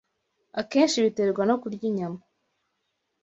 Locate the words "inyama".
1.89-2.19